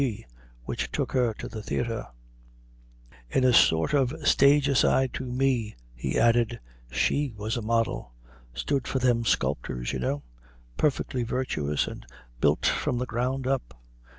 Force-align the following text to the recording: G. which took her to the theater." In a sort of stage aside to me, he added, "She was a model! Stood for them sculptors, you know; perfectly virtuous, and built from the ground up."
G. 0.01 0.25
which 0.63 0.91
took 0.91 1.11
her 1.11 1.31
to 1.35 1.47
the 1.47 1.61
theater." 1.61 2.07
In 3.29 3.43
a 3.43 3.53
sort 3.53 3.93
of 3.93 4.15
stage 4.27 4.67
aside 4.67 5.13
to 5.13 5.31
me, 5.31 5.75
he 5.93 6.17
added, 6.17 6.59
"She 6.89 7.35
was 7.37 7.55
a 7.55 7.61
model! 7.61 8.11
Stood 8.55 8.87
for 8.87 8.97
them 8.97 9.23
sculptors, 9.25 9.93
you 9.93 9.99
know; 9.99 10.23
perfectly 10.75 11.21
virtuous, 11.21 11.85
and 11.85 12.03
built 12.39 12.65
from 12.65 12.97
the 12.97 13.05
ground 13.05 13.45
up." 13.45 13.79